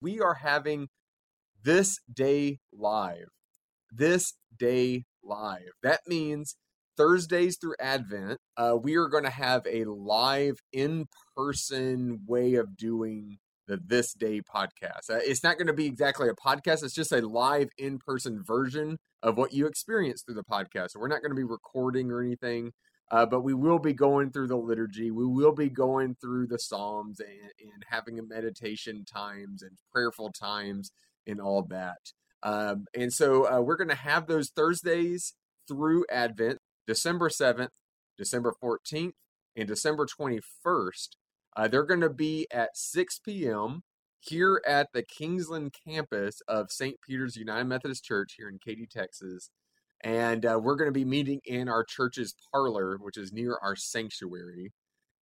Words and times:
we 0.00 0.20
are 0.20 0.34
having 0.34 0.88
this 1.62 2.00
day 2.12 2.58
live. 2.72 3.28
This 3.92 4.34
day 4.58 5.04
live. 5.22 5.72
That 5.82 6.00
means 6.06 6.56
Thursdays 6.96 7.56
through 7.58 7.74
Advent, 7.80 8.38
uh, 8.56 8.76
we 8.80 8.96
are 8.96 9.08
going 9.08 9.24
to 9.24 9.30
have 9.30 9.66
a 9.66 9.84
live 9.84 10.58
in 10.72 11.06
person 11.36 12.20
way 12.26 12.54
of 12.54 12.76
doing 12.76 13.38
the 13.70 13.80
This 13.86 14.12
Day 14.12 14.40
podcast. 14.40 15.08
Uh, 15.08 15.20
it's 15.22 15.44
not 15.44 15.56
going 15.56 15.68
to 15.68 15.72
be 15.72 15.86
exactly 15.86 16.28
a 16.28 16.34
podcast, 16.34 16.82
it's 16.82 16.92
just 16.92 17.12
a 17.12 17.20
live 17.20 17.68
in 17.78 17.98
person 17.98 18.42
version 18.42 18.98
of 19.22 19.36
what 19.36 19.52
you 19.52 19.66
experience 19.66 20.22
through 20.22 20.34
the 20.34 20.42
podcast. 20.42 20.90
So 20.90 21.00
we're 21.00 21.06
not 21.06 21.22
going 21.22 21.30
to 21.30 21.36
be 21.36 21.44
recording 21.44 22.10
or 22.10 22.20
anything. 22.20 22.72
Uh, 23.12 23.26
but 23.26 23.42
we 23.42 23.54
will 23.54 23.80
be 23.80 23.92
going 23.92 24.30
through 24.30 24.46
the 24.46 24.56
liturgy. 24.56 25.10
We 25.10 25.26
will 25.26 25.52
be 25.52 25.68
going 25.68 26.16
through 26.20 26.46
the 26.46 26.60
Psalms 26.60 27.18
and, 27.18 27.50
and 27.60 27.84
having 27.88 28.20
a 28.20 28.22
meditation 28.22 29.04
times 29.04 29.62
and 29.62 29.72
prayerful 29.92 30.30
times 30.30 30.92
and 31.26 31.40
all 31.40 31.62
that. 31.70 32.12
Um, 32.44 32.86
and 32.94 33.12
so 33.12 33.52
uh, 33.52 33.60
we're 33.60 33.76
going 33.76 33.88
to 33.88 33.96
have 33.96 34.28
those 34.28 34.50
Thursdays 34.50 35.34
through 35.66 36.06
Advent, 36.08 36.58
December 36.86 37.28
7th, 37.28 37.70
December 38.16 38.54
14th, 38.62 39.12
and 39.56 39.66
December 39.66 40.06
21st. 40.06 41.08
Uh, 41.56 41.68
they're 41.68 41.84
going 41.84 42.00
to 42.00 42.10
be 42.10 42.46
at 42.52 42.76
6 42.76 43.20
p.m. 43.24 43.82
here 44.20 44.62
at 44.66 44.88
the 44.92 45.02
Kingsland 45.02 45.74
campus 45.86 46.40
of 46.48 46.70
St. 46.70 46.96
Peter's 47.06 47.36
United 47.36 47.64
Methodist 47.64 48.04
Church 48.04 48.34
here 48.36 48.48
in 48.48 48.58
Katy, 48.58 48.86
Texas. 48.86 49.50
And 50.02 50.46
uh, 50.46 50.58
we're 50.62 50.76
going 50.76 50.88
to 50.88 50.98
be 50.98 51.04
meeting 51.04 51.40
in 51.44 51.68
our 51.68 51.84
church's 51.84 52.34
parlor, 52.52 52.96
which 53.00 53.18
is 53.18 53.32
near 53.32 53.58
our 53.62 53.76
sanctuary. 53.76 54.72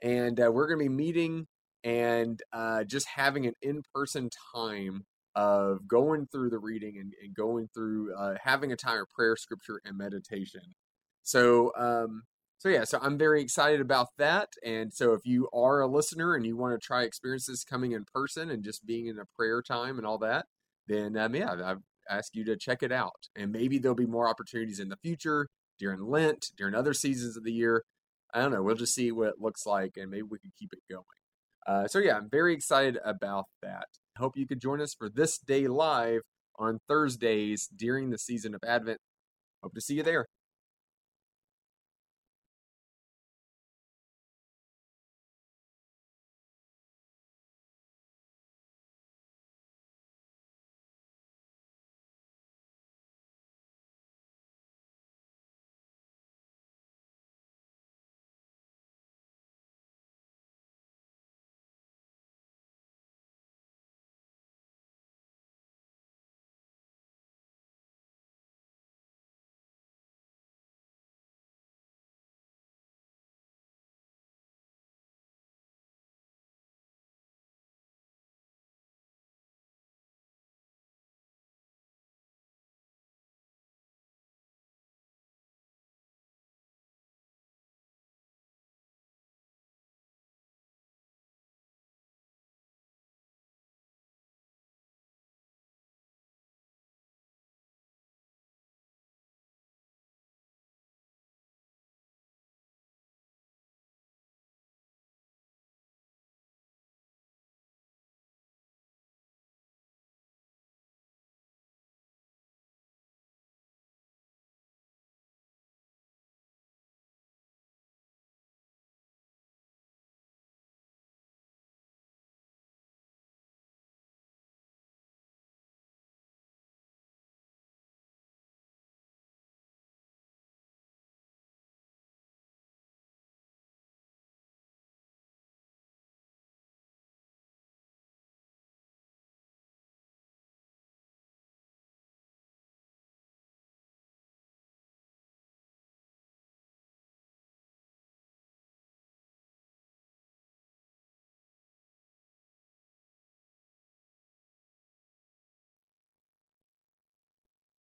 And 0.02 0.38
uh, 0.40 0.50
we're 0.52 0.68
going 0.68 0.78
to 0.78 0.88
be 0.88 0.94
meeting 0.94 1.46
and 1.82 2.40
uh, 2.52 2.84
just 2.84 3.08
having 3.08 3.46
an 3.46 3.54
in 3.62 3.82
person 3.94 4.30
time 4.54 5.04
of 5.34 5.86
going 5.86 6.26
through 6.26 6.50
the 6.50 6.58
reading 6.58 6.98
and, 6.98 7.12
and 7.22 7.34
going 7.34 7.68
through 7.72 8.14
uh, 8.14 8.34
having 8.42 8.72
a 8.72 8.76
time 8.76 9.00
of 9.00 9.10
prayer, 9.10 9.36
scripture, 9.36 9.80
and 9.84 9.96
meditation. 9.96 10.74
So, 11.22 11.72
um, 11.76 12.22
so 12.58 12.68
yeah, 12.68 12.84
so 12.84 12.98
I'm 13.00 13.16
very 13.16 13.40
excited 13.40 13.80
about 13.80 14.08
that. 14.18 14.48
And 14.64 14.92
so, 14.92 15.12
if 15.12 15.20
you 15.24 15.48
are 15.52 15.80
a 15.80 15.86
listener 15.86 16.34
and 16.34 16.44
you 16.44 16.56
want 16.56 16.80
to 16.80 16.84
try 16.84 17.02
experiences 17.02 17.64
coming 17.64 17.92
in 17.92 18.04
person 18.12 18.50
and 18.50 18.64
just 18.64 18.84
being 18.84 19.06
in 19.06 19.18
a 19.18 19.24
prayer 19.36 19.62
time 19.62 19.96
and 19.96 20.06
all 20.06 20.18
that, 20.18 20.46
then 20.88 21.16
um, 21.16 21.34
yeah, 21.36 21.52
I 21.52 21.74
ask 22.10 22.34
you 22.34 22.44
to 22.46 22.56
check 22.56 22.82
it 22.82 22.90
out. 22.90 23.28
And 23.36 23.52
maybe 23.52 23.78
there'll 23.78 23.94
be 23.94 24.06
more 24.06 24.28
opportunities 24.28 24.80
in 24.80 24.88
the 24.88 24.96
future 24.96 25.48
during 25.78 26.00
Lent, 26.00 26.46
during 26.56 26.74
other 26.74 26.94
seasons 26.94 27.36
of 27.36 27.44
the 27.44 27.52
year. 27.52 27.84
I 28.34 28.40
don't 28.40 28.52
know. 28.52 28.62
We'll 28.62 28.74
just 28.74 28.94
see 28.94 29.12
what 29.12 29.28
it 29.28 29.40
looks 29.40 29.64
like, 29.64 29.92
and 29.96 30.10
maybe 30.10 30.22
we 30.22 30.38
can 30.40 30.52
keep 30.58 30.72
it 30.72 30.80
going. 30.90 31.04
Uh, 31.66 31.86
so 31.86 32.00
yeah, 32.00 32.16
I'm 32.16 32.28
very 32.28 32.54
excited 32.54 32.98
about 33.04 33.44
that. 33.62 33.86
Hope 34.16 34.36
you 34.36 34.46
could 34.46 34.60
join 34.60 34.80
us 34.80 34.94
for 34.98 35.08
this 35.08 35.38
day 35.38 35.68
live 35.68 36.22
on 36.58 36.80
Thursdays 36.88 37.68
during 37.74 38.10
the 38.10 38.18
season 38.18 38.54
of 38.54 38.60
Advent. 38.66 38.98
Hope 39.62 39.74
to 39.74 39.80
see 39.80 39.94
you 39.94 40.02
there. 40.02 40.26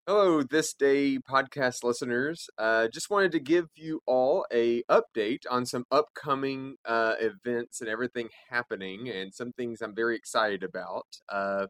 Hello, 0.08 0.42
this 0.42 0.72
day 0.72 1.18
podcast 1.18 1.84
listeners. 1.84 2.48
Uh, 2.56 2.88
just 2.88 3.10
wanted 3.10 3.30
to 3.32 3.38
give 3.38 3.66
you 3.76 4.00
all 4.06 4.46
a 4.50 4.82
update 4.84 5.42
on 5.50 5.66
some 5.66 5.84
upcoming 5.92 6.76
uh, 6.86 7.16
events 7.20 7.82
and 7.82 7.90
everything 7.90 8.30
happening, 8.48 9.10
and 9.10 9.34
some 9.34 9.52
things 9.52 9.82
I'm 9.82 9.94
very 9.94 10.16
excited 10.16 10.62
about. 10.62 11.04
Uh, 11.28 11.66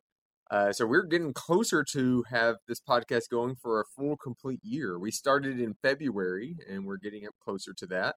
uh, 0.53 0.71
so 0.71 0.87
we're 0.87 1.03
getting 1.03 1.33
closer 1.33 1.83
to 1.95 2.23
have 2.31 2.59
this 2.69 2.81
podcast 2.81 3.29
going 3.29 3.57
for 3.57 3.81
a 3.81 3.85
full 3.97 4.17
complete 4.17 4.61
year. 4.63 5.01
We 5.01 5.11
started 5.11 5.59
in 5.59 5.75
February, 5.83 6.59
and 6.71 6.87
we're 6.87 6.99
getting 6.99 7.27
up 7.27 7.35
closer 7.43 7.75
to 7.77 7.87
that. 7.89 8.15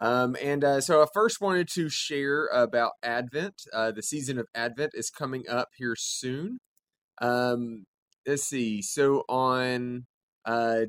Um, 0.00 0.36
and 0.42 0.64
uh, 0.64 0.80
so 0.80 1.00
I 1.00 1.06
first 1.14 1.40
wanted 1.40 1.68
to 1.74 1.88
share 1.88 2.46
about 2.46 2.94
Advent. 3.04 3.62
Uh, 3.72 3.92
the 3.92 4.02
season 4.02 4.36
of 4.36 4.48
Advent 4.52 4.94
is 4.94 5.10
coming 5.10 5.44
up 5.48 5.68
here 5.76 5.94
soon. 5.96 6.58
Um, 7.22 7.84
let's 8.26 8.44
see. 8.44 8.82
So 8.82 9.24
on 9.28 10.06
uh 10.44 10.82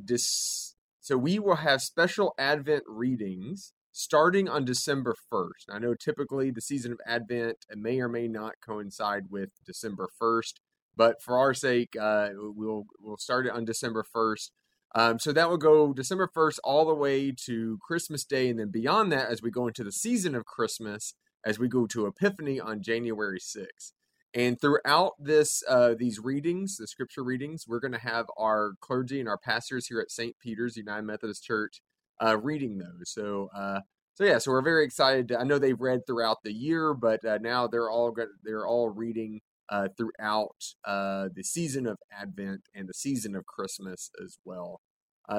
so 0.99 1.17
we 1.17 1.39
will 1.39 1.57
have 1.57 1.81
special 1.81 2.33
Advent 2.37 2.83
readings 2.87 3.73
starting 3.91 4.49
on 4.49 4.65
December 4.65 5.15
1st. 5.31 5.69
I 5.71 5.79
know 5.79 5.93
typically 5.93 6.51
the 6.51 6.61
season 6.61 6.91
of 6.91 6.99
Advent 7.07 7.65
may 7.75 8.01
or 8.01 8.09
may 8.09 8.27
not 8.27 8.55
coincide 8.65 9.25
with 9.29 9.49
December 9.65 10.09
1st, 10.21 10.55
but 10.97 11.21
for 11.21 11.37
our 11.37 11.53
sake, 11.53 11.95
uh, 11.99 12.29
we'll 12.33 12.85
we'll 12.99 13.17
start 13.17 13.45
it 13.45 13.53
on 13.53 13.65
December 13.65 14.03
1st. 14.15 14.49
Um, 14.95 15.19
so 15.19 15.31
that 15.31 15.49
will 15.49 15.57
go 15.57 15.93
December 15.93 16.29
1st 16.33 16.59
all 16.63 16.85
the 16.85 16.93
way 16.93 17.31
to 17.45 17.77
Christmas 17.81 18.23
Day, 18.23 18.49
and 18.49 18.59
then 18.59 18.69
beyond 18.69 19.11
that, 19.11 19.29
as 19.29 19.41
we 19.41 19.51
go 19.51 19.67
into 19.67 19.83
the 19.83 19.91
season 19.91 20.35
of 20.35 20.45
Christmas, 20.45 21.13
as 21.45 21.59
we 21.59 21.67
go 21.67 21.85
to 21.87 22.05
Epiphany 22.05 22.59
on 22.59 22.81
January 22.81 23.39
6th. 23.39 23.91
And 24.35 24.59
throughout 24.59 25.13
this, 25.17 25.63
uh, 25.67 25.95
these 25.97 26.19
readings, 26.19 26.75
the 26.75 26.87
scripture 26.87 27.23
readings, 27.23 27.65
we're 27.67 27.79
going 27.79 27.93
to 27.93 27.97
have 27.97 28.25
our 28.37 28.73
clergy 28.81 29.21
and 29.21 29.29
our 29.29 29.37
pastors 29.37 29.87
here 29.87 30.01
at 30.01 30.11
St. 30.11 30.35
Peter's 30.39 30.75
United 30.75 31.03
Methodist 31.03 31.43
Church 31.45 31.81
uh, 32.21 32.37
reading 32.37 32.77
those. 32.77 33.09
So, 33.11 33.47
uh, 33.55 33.79
so 34.13 34.25
yeah, 34.25 34.37
so 34.39 34.51
we're 34.51 34.61
very 34.61 34.83
excited. 34.83 35.31
I 35.31 35.43
know 35.43 35.57
they've 35.57 35.79
read 35.79 36.01
throughout 36.05 36.43
the 36.43 36.53
year, 36.53 36.93
but 36.93 37.23
uh, 37.23 37.37
now 37.41 37.67
they're 37.67 37.89
all 37.89 38.13
they're 38.43 38.67
all 38.67 38.89
reading 38.89 39.39
uh, 39.69 39.87
throughout 39.97 40.55
uh, 40.83 41.29
the 41.33 41.43
season 41.43 41.87
of 41.87 41.97
Advent 42.11 42.63
and 42.73 42.89
the 42.89 42.93
season 42.93 43.35
of 43.35 43.45
Christmas 43.45 44.09
as 44.21 44.37
well. 44.43 44.81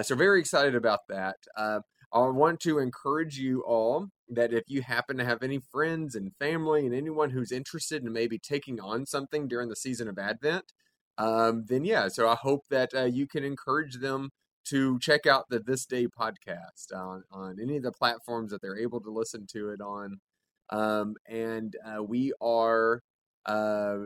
so 0.03 0.15
very 0.15 0.41
excited 0.41 0.75
about 0.75 1.01
that. 1.09 1.37
I 2.13 2.29
want 2.29 2.61
to 2.61 2.79
encourage 2.79 3.39
you 3.39 3.63
all 3.63 4.09
that 4.29 4.53
if 4.53 4.65
you 4.69 4.83
happen 4.83 5.17
to 5.19 5.25
have 5.25 5.43
any 5.43 5.59
friends 5.59 6.15
and 6.15 6.35
family 6.37 6.87
and 6.87 6.95
anyone 6.95 7.31
who's 7.31 7.53
interested 7.53 8.05
in 8.05 8.13
maybe 8.13 8.39
taking 8.39 8.81
on 8.81 9.07
something 9.07 9.49
during 9.49 9.69
the 9.69 9.77
season 9.77 10.09
of 10.09 10.19
Advent, 10.19 10.73
um, 11.19 11.65
then 11.69 11.85
yeah, 11.85 12.09
so 12.09 12.29
I 12.29 12.35
hope 12.35 12.65
that 12.71 12.91
uh, 12.95 13.05
you 13.05 13.27
can 13.27 13.45
encourage 13.45 13.97
them 13.97 14.31
to 14.67 14.99
check 14.99 15.27
out 15.27 15.49
the 15.49 15.61
This 15.61 15.87
Day 15.87 16.07
podcast 16.07 16.93
on, 16.95 17.23
on 17.31 17.59
any 17.61 17.77
of 17.77 17.83
the 17.83 17.93
platforms 17.93 18.51
that 18.51 18.61
they're 18.61 18.79
able 18.79 19.01
to 19.01 19.11
listen 19.11 19.47
to 19.53 19.71
it 19.71 19.81
on. 19.81 20.19
Um, 20.71 21.15
and 21.29 21.77
uh, 21.85 22.03
we 22.03 22.33
are 22.41 23.03
uh, 23.47 23.97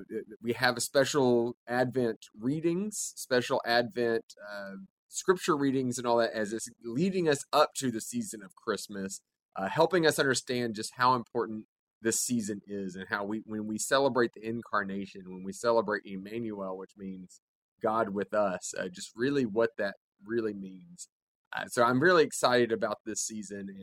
we 0.42 0.52
have 0.52 0.76
a 0.76 0.80
special 0.80 1.56
Advent 1.66 2.26
readings, 2.38 3.12
special 3.16 3.60
Advent 3.64 4.24
uh, 4.46 4.72
scripture 5.08 5.56
readings, 5.56 5.98
and 5.98 6.06
all 6.06 6.18
that 6.18 6.32
as 6.32 6.52
it's 6.52 6.68
leading 6.84 7.28
us 7.28 7.44
up 7.52 7.70
to 7.76 7.90
the 7.90 8.00
season 8.00 8.42
of 8.42 8.54
Christmas, 8.54 9.20
uh, 9.56 9.68
helping 9.68 10.06
us 10.06 10.18
understand 10.18 10.74
just 10.74 10.92
how 10.96 11.14
important 11.14 11.64
this 12.02 12.20
season 12.20 12.60
is 12.66 12.96
and 12.96 13.06
how 13.08 13.24
we 13.24 13.42
when 13.46 13.66
we 13.66 13.78
celebrate 13.78 14.32
the 14.34 14.46
incarnation, 14.46 15.22
when 15.26 15.42
we 15.42 15.52
celebrate 15.52 16.02
Emmanuel, 16.04 16.76
which 16.76 16.92
means 16.96 17.40
God 17.82 18.10
with 18.10 18.34
us, 18.34 18.74
uh, 18.78 18.88
just 18.88 19.12
really 19.16 19.46
what 19.46 19.70
that 19.78 19.94
really 20.24 20.54
means. 20.54 21.08
Uh, 21.56 21.66
so 21.66 21.82
I'm 21.82 22.00
really 22.00 22.24
excited 22.24 22.72
about 22.72 22.98
this 23.04 23.22
season, 23.22 23.68
and 23.68 23.80